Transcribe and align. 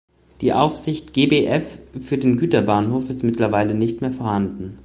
Die 0.41 0.51
Aufsicht 0.51 1.13
"Gbf" 1.13 1.77
für 1.95 2.17
den 2.17 2.35
Güterbahnhof 2.35 3.11
ist 3.11 3.21
mittlerweile 3.23 3.75
nicht 3.75 4.01
mehr 4.01 4.09
vorhanden. 4.09 4.79